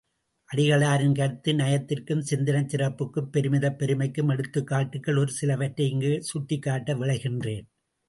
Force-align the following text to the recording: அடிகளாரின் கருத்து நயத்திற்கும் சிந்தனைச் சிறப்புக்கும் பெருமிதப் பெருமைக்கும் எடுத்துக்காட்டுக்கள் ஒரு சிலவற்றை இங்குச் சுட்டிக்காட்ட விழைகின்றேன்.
அடிகளாரின் 0.49 1.13
கருத்து 1.15 1.51
நயத்திற்கும் 1.53 2.23
சிந்தனைச் 2.31 2.69
சிறப்புக்கும் 2.69 3.29
பெருமிதப் 3.29 3.77
பெருமைக்கும் 3.77 4.29
எடுத்துக்காட்டுக்கள் 4.29 5.19
ஒரு 5.19 5.31
சிலவற்றை 5.31 5.87
இங்குச் 5.89 6.21
சுட்டிக்காட்ட 6.23 6.93
விழைகின்றேன். 6.93 7.67